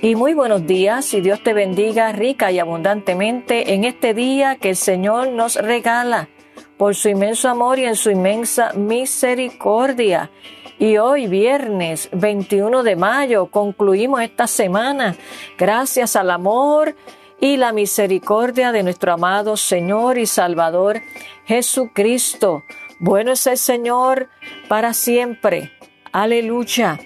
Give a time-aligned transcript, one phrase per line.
[0.00, 4.70] y muy buenos días y Dios te bendiga rica y abundantemente en este día que
[4.70, 6.28] el Señor nos regala
[6.76, 10.30] por su inmenso amor y en su inmensa misericordia.
[10.78, 15.16] Y hoy, viernes 21 de mayo, concluimos esta semana
[15.58, 16.94] gracias al amor
[17.40, 21.00] y la misericordia de nuestro amado Señor y Salvador
[21.46, 22.62] Jesucristo.
[23.00, 24.28] Bueno es el Señor
[24.68, 25.72] para siempre.
[26.12, 27.00] Aleluya.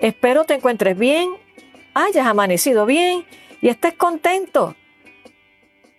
[0.00, 1.41] Espero te encuentres bien
[1.94, 3.24] hayas amanecido bien
[3.60, 4.74] y estés contento.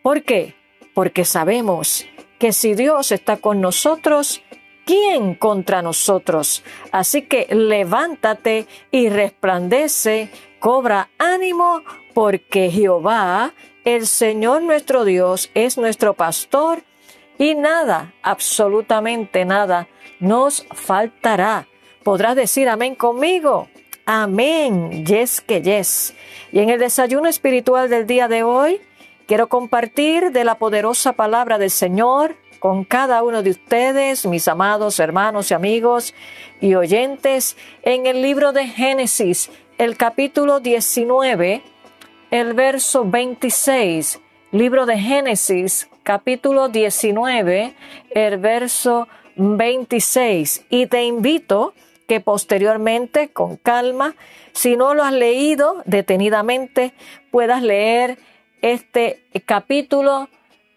[0.01, 0.55] ¿Por qué?
[0.93, 2.05] Porque sabemos
[2.39, 4.43] que si Dios está con nosotros,
[4.85, 6.63] ¿quién contra nosotros?
[6.91, 11.81] Así que levántate y resplandece, cobra ánimo,
[12.13, 13.53] porque Jehová,
[13.85, 16.83] el Señor nuestro Dios, es nuestro pastor
[17.37, 19.87] y nada, absolutamente nada,
[20.19, 21.67] nos faltará.
[22.03, 23.69] ¿Podrás decir amén conmigo?
[24.05, 25.05] Amén.
[25.05, 26.13] Yes que yes.
[26.51, 28.81] Y en el desayuno espiritual del día de hoy,
[29.27, 34.99] quiero compartir de la poderosa palabra del Señor con cada uno de ustedes, mis amados
[34.99, 36.13] hermanos y amigos
[36.59, 41.61] y oyentes, en el libro de Génesis, el capítulo 19,
[42.31, 44.19] el verso 26.
[44.51, 47.73] Libro de Génesis, capítulo 19,
[48.11, 49.07] el verso
[49.37, 50.65] 26.
[50.69, 51.73] Y te invito
[52.19, 54.15] posteriormente, con calma,
[54.53, 56.93] si no lo has leído detenidamente,
[57.31, 58.17] puedas leer
[58.61, 60.29] este capítulo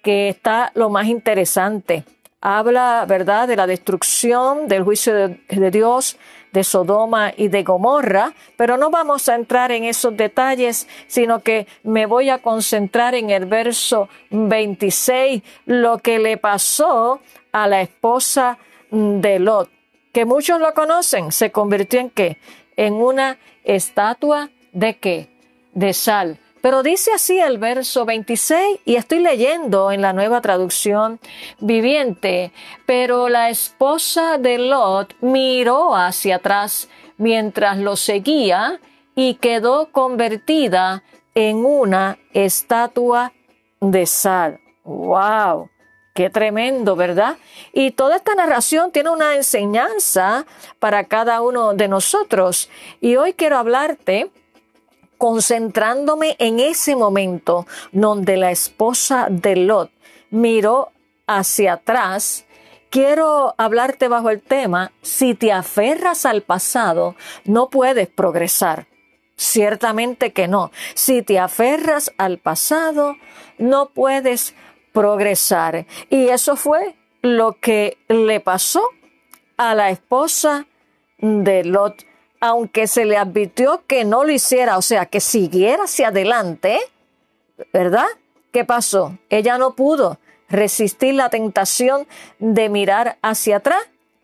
[0.02, 2.04] que está lo más interesante.
[2.40, 5.14] Habla, ¿verdad?, de la destrucción, del juicio
[5.48, 6.16] de, Dios,
[6.52, 11.66] de Sodoma y de Gomorra, pero no vamos a entrar en esos detalles, sino que
[11.82, 17.20] me voy a concentrar en el verso 26, lo que le pasó
[17.52, 18.58] a la esposa
[18.90, 19.75] de Lot
[20.16, 22.38] que muchos lo conocen, se convirtió en qué?
[22.74, 25.28] En una estatua de qué?
[25.74, 26.38] De sal.
[26.62, 31.20] Pero dice así el verso 26 y estoy leyendo en la nueva traducción
[31.60, 32.50] viviente,
[32.86, 36.88] pero la esposa de Lot miró hacia atrás
[37.18, 38.80] mientras lo seguía
[39.14, 41.02] y quedó convertida
[41.34, 43.34] en una estatua
[43.82, 44.60] de sal.
[44.82, 45.68] ¡Wow!
[46.16, 47.36] Qué tremendo, ¿verdad?
[47.74, 50.46] Y toda esta narración tiene una enseñanza
[50.78, 52.70] para cada uno de nosotros.
[53.02, 54.30] Y hoy quiero hablarte
[55.18, 59.90] concentrándome en ese momento donde la esposa de Lot
[60.30, 60.90] miró
[61.26, 62.46] hacia atrás.
[62.88, 68.86] Quiero hablarte bajo el tema, si te aferras al pasado, no puedes progresar.
[69.36, 70.70] Ciertamente que no.
[70.94, 73.16] Si te aferras al pasado,
[73.58, 74.65] no puedes progresar.
[76.10, 78.82] Y eso fue lo que le pasó
[79.56, 80.66] a la esposa
[81.18, 82.04] de Lot,
[82.40, 86.78] aunque se le advirtió que no lo hiciera, o sea, que siguiera hacia adelante,
[87.72, 88.06] ¿verdad?
[88.52, 89.18] ¿Qué pasó?
[89.28, 90.18] Ella no pudo
[90.48, 92.06] resistir la tentación
[92.38, 93.82] de mirar hacia atrás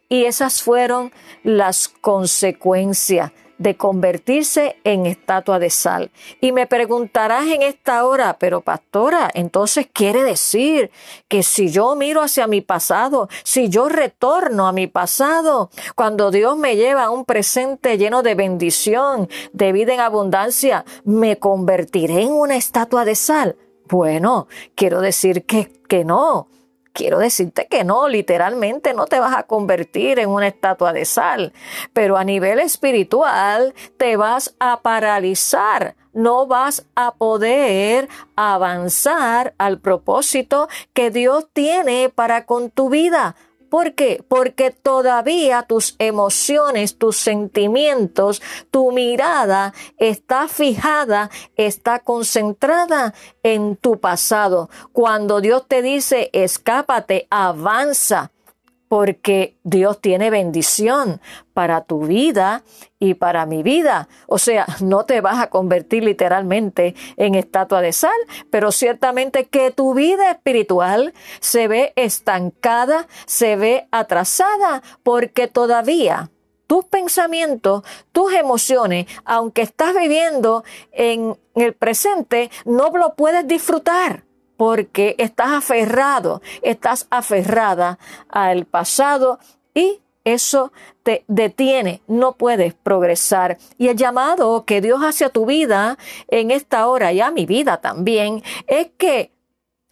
[0.09, 1.13] y esas fueron
[1.43, 6.11] las consecuencias de convertirse en estatua de sal.
[6.41, 10.91] Y me preguntarás en esta hora, pero pastora, entonces quiere decir
[11.29, 16.57] que si yo miro hacia mi pasado, si yo retorno a mi pasado, cuando Dios
[16.57, 22.33] me lleva a un presente lleno de bendición, de vida en abundancia, me convertiré en
[22.33, 23.57] una estatua de sal.
[23.89, 26.49] Bueno, quiero decir que, que no
[26.93, 31.53] quiero decirte que no, literalmente no te vas a convertir en una estatua de sal,
[31.93, 40.69] pero a nivel espiritual te vas a paralizar, no vas a poder avanzar al propósito
[40.93, 43.37] que Dios tiene para con tu vida.
[43.73, 44.23] ¿Por qué?
[44.29, 54.69] Porque todavía tus emociones, tus sentimientos, tu mirada está fijada, está concentrada en tu pasado.
[54.93, 58.31] Cuando Dios te dice, escápate, avanza,
[58.93, 61.23] porque Dios tiene bendición
[61.55, 62.63] para tu vida
[62.99, 64.07] y para mi vida.
[64.27, 68.11] O sea, no te vas a convertir literalmente en estatua de sal,
[68.51, 76.31] pero ciertamente que tu vida espiritual se ve estancada, se ve atrasada, porque todavía
[76.67, 84.25] tus pensamientos, tus emociones, aunque estás viviendo en el presente, no lo puedes disfrutar
[84.57, 89.39] porque estás aferrado, estás aferrada al pasado
[89.75, 90.73] y eso
[91.03, 93.59] te detiene, no puedes progresar.
[93.79, 97.47] Y el llamado que Dios hace a tu vida en esta hora y a mi
[97.47, 99.33] vida también es que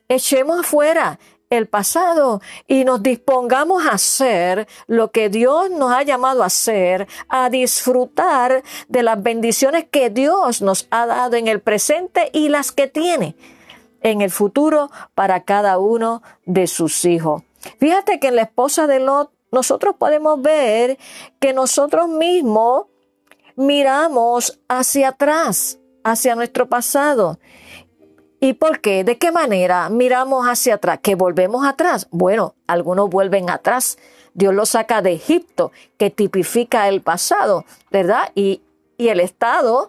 [0.09, 1.19] echemos afuera
[1.51, 7.09] el pasado y nos dispongamos a hacer lo que Dios nos ha llamado a hacer,
[7.29, 12.71] a disfrutar de las bendiciones que Dios nos ha dado en el presente y las
[12.71, 13.35] que tiene
[14.00, 17.43] en el futuro para cada uno de sus hijos.
[17.79, 20.99] Fíjate que en la esposa de Lot nosotros podemos ver
[21.38, 22.87] que nosotros mismos
[23.56, 27.38] miramos hacia atrás, hacia nuestro pasado.
[28.41, 29.05] ¿Y por qué?
[29.05, 31.00] ¿De qué manera miramos hacia atrás?
[31.03, 32.08] ¿Que volvemos atrás?
[32.11, 33.99] Bueno, algunos vuelven atrás.
[34.32, 38.31] Dios los saca de Egipto, que tipifica el pasado, ¿verdad?
[38.35, 38.62] Y,
[38.99, 39.88] el estado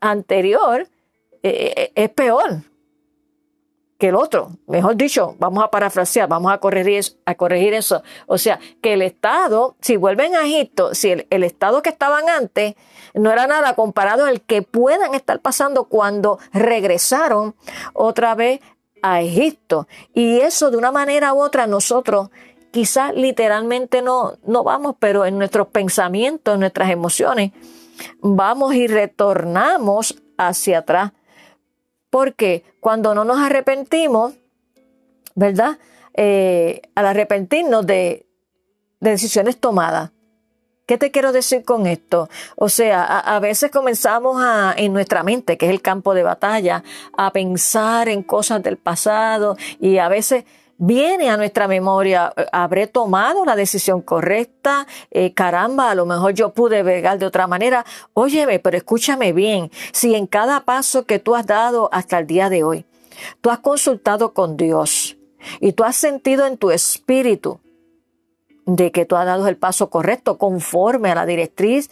[0.00, 0.88] anterior
[1.42, 2.62] eh, eh, es peor
[3.98, 4.50] que el otro.
[4.66, 8.02] Mejor dicho, vamos a parafrasear, vamos a corregir, eso.
[8.26, 12.74] O sea, que el Estado, si vuelven a Egipto, si el, Estado que estaban antes
[13.14, 17.54] no era nada comparado al que puedan estar pasando cuando regresaron
[17.94, 18.60] otra vez
[19.02, 19.88] a Egipto.
[20.12, 22.30] Y eso de una manera u otra nosotros
[22.70, 27.52] quizás literalmente no, no vamos, pero en nuestros pensamientos, en nuestras emociones,
[28.20, 31.12] vamos y retornamos hacia atrás
[32.10, 34.34] porque cuando no nos arrepentimos,
[35.34, 35.78] ¿verdad?
[36.14, 38.26] Eh, al arrepentirnos de,
[39.00, 40.10] decisiones tomadas.
[40.86, 42.28] ¿Qué te quiero decir con esto?
[42.54, 46.84] O sea, a, veces comenzamos a, en nuestra mente, que es el campo de batalla,
[47.16, 50.44] a pensar en cosas del pasado y a veces
[50.78, 56.52] viene a nuestra memoria, habré tomado la decisión correcta, eh, caramba, a lo mejor yo
[56.52, 57.84] pude vegar de otra manera.
[58.14, 62.48] Óyeme, pero escúchame bien, si en cada paso que tú has dado hasta el día
[62.48, 62.86] de hoy,
[63.40, 65.16] tú has consultado con Dios
[65.60, 67.60] y tú has sentido en tu espíritu
[68.66, 71.88] de que tú has dado el paso correcto conforme a la directriz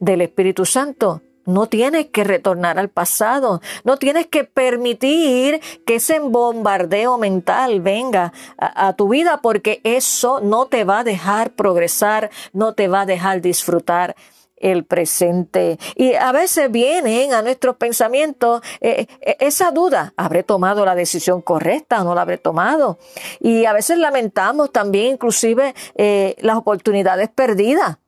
[0.00, 6.18] del Espíritu Santo, no tienes que retornar al pasado, no tienes que permitir que ese
[6.20, 12.74] bombardeo mental venga a, tu vida porque eso no te va a dejar progresar, no
[12.74, 14.16] te va a dejar disfrutar
[14.56, 15.78] el presente.
[15.94, 21.42] Y a veces vienen a nuestros pensamientos eh, eh, esa duda, ¿habré tomado la decisión
[21.42, 22.98] correcta o no la habré tomado?
[23.40, 27.98] Y a veces lamentamos también inclusive eh, las oportunidades perdidas.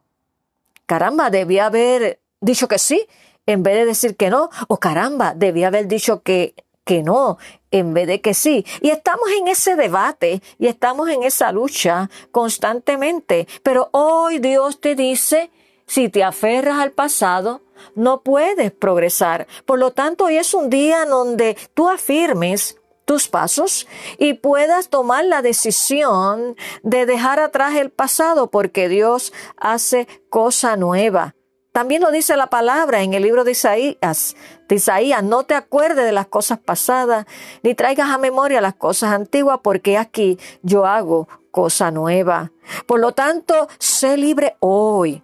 [0.87, 3.07] Caramba, debía haber dicho que sí
[3.49, 6.55] en vez de decir que no, o caramba, debía haber dicho que,
[6.85, 7.39] que no,
[7.71, 8.67] en vez de que sí.
[8.83, 13.49] Y estamos en ese debate y estamos en esa lucha constantemente.
[13.63, 15.51] Pero hoy Dios te dice,
[15.87, 17.63] si te aferras al pasado,
[17.95, 19.47] no puedes progresar.
[19.65, 25.25] Por lo tanto, hoy es un día donde tú afirmes tus pasos y puedas tomar
[25.25, 31.35] la decisión de dejar atrás el pasado porque Dios hace cosa nueva.
[31.79, 34.35] También lo dice la palabra en el libro de Isaías.
[34.69, 37.25] De Isaías, no te acuerdes de las cosas pasadas,
[37.63, 42.51] ni traigas a memoria las cosas antiguas, porque aquí yo hago cosa nueva.
[42.87, 45.23] Por lo tanto, sé libre hoy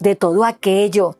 [0.00, 1.14] de todo aquello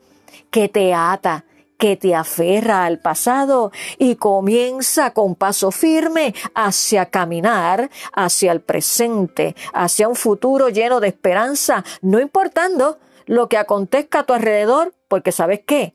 [0.51, 1.45] que te ata,
[1.79, 9.55] que te aferra al pasado y comienza con paso firme hacia caminar hacia el presente,
[9.73, 15.33] hacia un futuro lleno de esperanza, no importando lo que acontezca a tu alrededor, porque
[15.33, 15.95] sabes qué?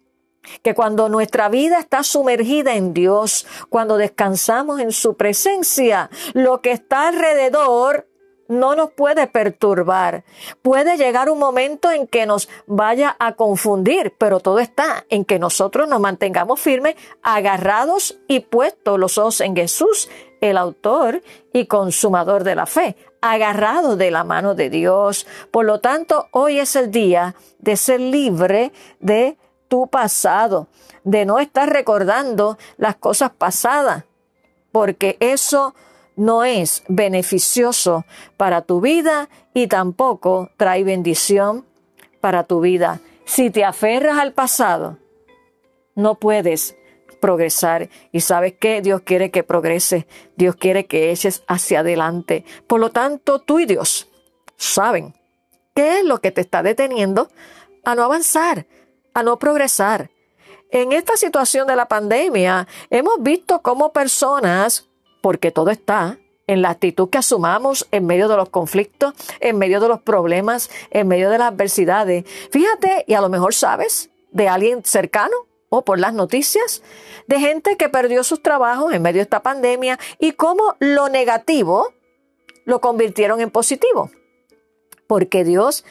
[0.64, 6.72] Que cuando nuestra vida está sumergida en Dios, cuando descansamos en su presencia, lo que
[6.72, 8.08] está alrededor
[8.52, 10.26] no nos puede perturbar.
[10.62, 15.40] Puede llegar un momento en que nos vaya a confundir, pero todo está en que
[15.40, 20.10] nosotros nos mantengamos firmes, agarrados y puestos los ojos en Jesús,
[20.42, 21.24] el autor
[21.54, 25.28] y consumador de la fe, agarrado de la mano de Dios.
[25.52, 29.38] Por lo tanto, hoy es el día de ser libre de
[29.68, 30.68] tu pasado,
[31.04, 34.04] de no estar recordando las cosas pasadas,
[34.72, 35.74] porque eso
[36.16, 38.06] no es beneficioso
[38.38, 41.66] para tu vida y tampoco trae bendición
[42.20, 43.00] para tu vida.
[43.26, 44.98] Si te aferras al pasado,
[45.96, 46.76] no puedes
[47.22, 47.90] progresar.
[48.12, 52.44] Y sabes que Dios quiere que progrese, Dios quiere que eches hacia adelante.
[52.68, 54.10] Por lo tanto, tú y Dios
[54.58, 55.16] saben
[55.74, 57.30] qué es lo que te está deteniendo
[57.86, 58.66] a no avanzar,
[59.14, 60.12] a no progresar.
[60.72, 64.88] En esta situación de la pandemia, hemos visto cómo personas,
[65.22, 69.80] porque todo está, en la actitud que asumamos en medio de los conflictos, en medio
[69.80, 72.26] de los problemas, en medio de las adversidades.
[72.52, 75.36] Fíjate, y a lo mejor sabes de alguien cercano
[75.72, 76.84] o por las noticias
[77.28, 81.94] de gente que perdió sus trabajos en medio de esta pandemia y cómo lo negativo
[82.66, 84.12] lo convirtieron en positivo.
[85.08, 85.86] Porque Dios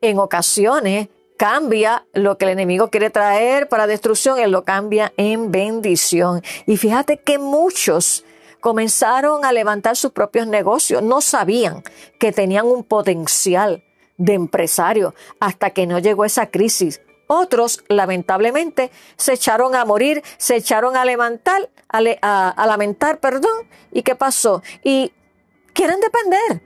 [0.00, 5.52] en ocasiones cambia lo que el enemigo quiere traer para destrucción, Él lo cambia en
[5.52, 6.42] bendición.
[6.66, 8.24] Y fíjate que muchos
[8.60, 11.82] comenzaron a levantar sus propios negocios, no sabían
[12.18, 13.84] que tenían un potencial
[14.16, 17.02] de empresario hasta que no llegó esa crisis.
[17.32, 23.68] Otros, lamentablemente, se echaron a morir, se echaron a levantar, a, lamentar, perdón.
[23.92, 24.64] ¿Y qué pasó?
[24.82, 25.12] Y
[25.72, 26.60] quieren depender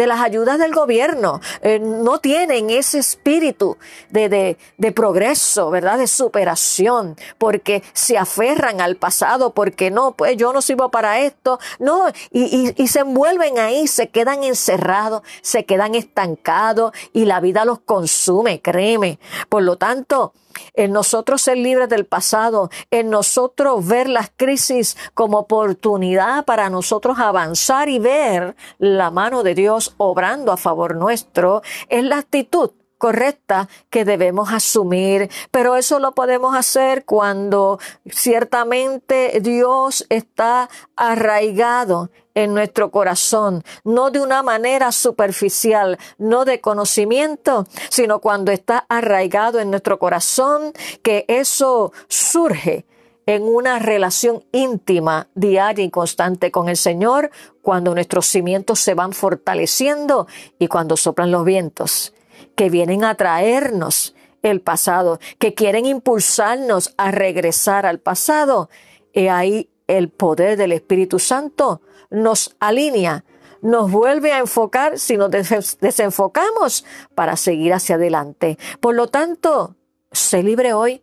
[0.00, 3.76] de las ayudas del gobierno, eh, no tienen ese espíritu
[4.08, 5.98] de, de, progreso, ¿verdad?
[5.98, 11.58] De superación, porque se aferran al pasado, porque no, pues yo no sirvo para esto,
[11.78, 17.66] no, y, y se envuelven ahí, se quedan encerrados, se quedan estancados y la vida
[17.66, 19.18] los consume, créeme.
[19.50, 20.32] Por lo tanto,
[20.74, 27.18] en nosotros ser libres del pasado, en nosotros ver las crisis como oportunidad para nosotros
[27.18, 33.68] avanzar y ver la mano de Dios obrando a favor nuestro, es la actitud correcta
[33.88, 42.90] que debemos asumir, pero eso lo podemos hacer cuando ciertamente Dios está arraigado en nuestro
[42.90, 49.98] corazón, no de una manera superficial, no de conocimiento, sino cuando está arraigado en nuestro
[49.98, 52.84] corazón, que eso surge
[53.24, 57.30] en una relación íntima, diaria y constante con el Señor,
[57.62, 60.26] cuando nuestros cimientos se van fortaleciendo
[60.58, 62.12] y cuando soplan los vientos
[62.60, 68.68] que vienen a traernos el pasado, que quieren impulsarnos a regresar al pasado.
[69.14, 73.24] Y ahí el poder del Espíritu Santo nos alinea,
[73.62, 78.58] nos vuelve a enfocar si nos desenfocamos para seguir hacia adelante.
[78.78, 79.76] Por lo tanto,
[80.12, 81.02] sé libre hoy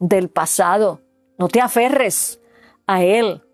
[0.00, 1.00] del pasado.
[1.38, 2.40] No te aferres
[2.88, 3.44] a él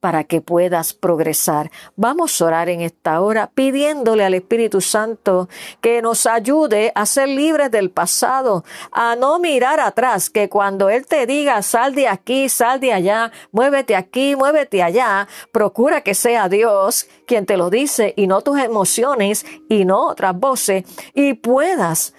[0.00, 1.70] para que puedas progresar.
[1.96, 5.48] Vamos a orar en esta hora pidiéndole al Espíritu Santo
[5.80, 11.06] que nos ayude a ser libres del pasado, a no mirar atrás, que cuando Él
[11.06, 16.48] te diga sal de aquí, sal de allá, muévete aquí, muévete allá, procura que sea
[16.48, 22.14] Dios quien te lo dice y no tus emociones y no otras voces y puedas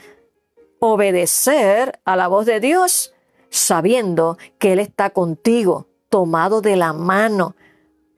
[0.79, 3.13] obedecer a la voz de Dios
[3.49, 7.55] sabiendo que Él está contigo tomado de la mano,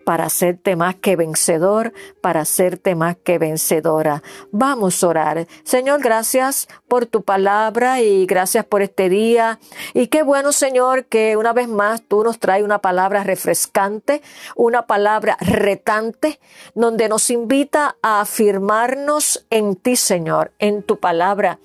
[0.03, 4.24] para hacerte más que vencedor, para hacerte más que vencedora.
[4.51, 5.48] Vamos a orar.
[5.63, 9.60] Señor, gracias por tu palabra y gracias por este día.
[9.93, 14.22] Y qué bueno, Señor, que una vez más tú nos traes una palabra refrescante,
[14.55, 16.39] una palabra retante,
[16.75, 21.60] donde nos invita a afirmarnos en ti, Señor, en tu palabra.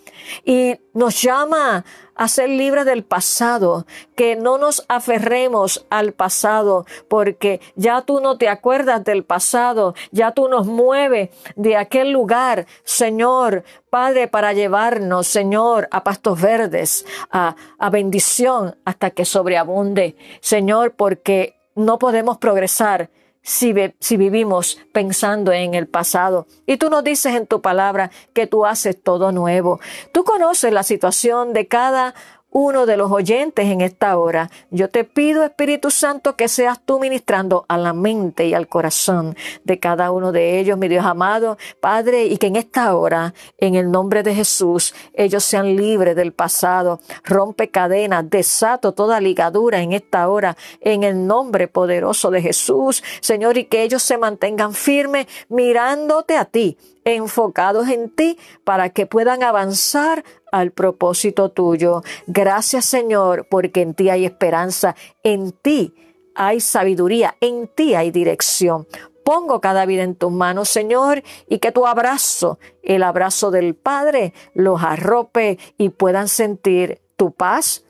[0.44, 1.84] Y nos llama
[2.28, 8.48] ser libres del pasado, que no nos aferremos al pasado, porque ya tú no te
[8.48, 15.88] acuerdas del pasado, ya tú nos mueves de aquel lugar, Señor, Padre, para llevarnos, Señor,
[15.90, 23.10] a pastos verdes, a, a bendición hasta que sobreabunde, Señor, porque no podemos progresar
[23.46, 26.48] si, si, vivimos pensando en el pasado.
[26.66, 29.78] Y tú nos dices en tu palabra que tú haces todo nuevo.
[30.12, 32.14] Tú conoces la situación de cada
[32.50, 34.50] uno de los oyentes en esta hora.
[34.70, 39.36] Yo te pido, Espíritu Santo, que seas tú ministrando a la mente y al corazón
[39.64, 43.74] de cada uno de ellos, mi Dios amado, Padre, y que en esta hora, en
[43.74, 47.00] el nombre de Jesús, ellos sean libres del pasado.
[47.24, 53.58] Rompe cadenas, desato toda ligadura en esta hora, en el nombre poderoso de Jesús, Señor,
[53.58, 59.42] y que ellos se mantengan firmes mirándote a ti enfocados en ti para que puedan
[59.42, 62.02] avanzar al propósito tuyo.
[62.26, 65.94] Gracias Señor, porque en ti hay esperanza, en ti
[66.34, 68.86] hay sabiduría, en ti hay dirección.
[69.24, 74.34] Pongo cada vida en tus manos, Señor, y que tu abrazo, el abrazo del Padre,
[74.54, 77.84] los arrope y puedan sentir tu paz,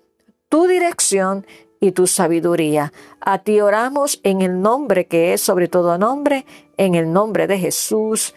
[0.48, 1.46] tu dirección
[1.80, 2.92] y tu sabiduría.
[3.20, 6.46] A ti oramos en el nombre que es sobre todo nombre,
[6.76, 8.34] en el nombre de Jesús.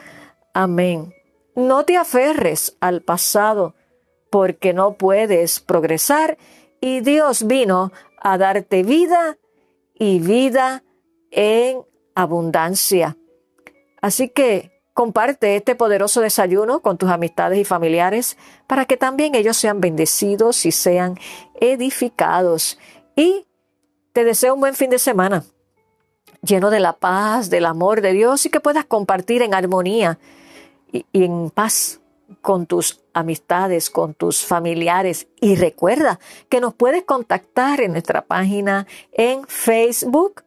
[0.60, 1.13] Amén.
[1.56, 3.75] No te aferres al pasado
[4.30, 6.38] porque no puedes progresar
[6.82, 9.38] y Dios vino a darte vida
[9.94, 10.84] y vida
[11.32, 13.16] en abundancia.
[14.01, 18.38] Así que comparte este poderoso desayuno con tus amistades y familiares
[18.68, 21.18] para que también ellos sean bendecidos y sean
[21.62, 22.78] edificados.
[23.16, 23.48] Y
[24.12, 25.46] te deseo un buen fin de semana,
[26.42, 30.20] lleno de la paz, del amor de Dios y que puedas compartir en armonía
[30.91, 32.01] y, en paz
[32.41, 35.27] con tus amistades, con tus familiares.
[35.41, 40.43] Y recuerda que nos puedes contactar en nuestra página en Facebook.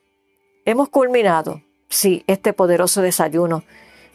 [0.65, 3.63] hemos culminado, sí, este poderoso desayuno,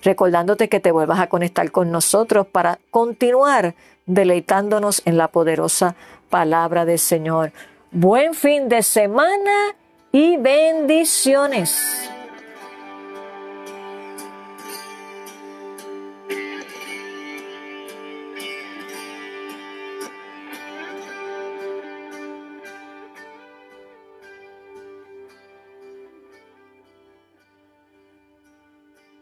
[0.03, 3.75] recordándote que te vuelvas a conectar con nosotros para continuar
[4.07, 5.97] deleitándonos en la poderosa
[6.31, 7.53] palabra del Señor.
[7.91, 9.75] Buen fin de semana
[10.13, 12.09] y bendiciones.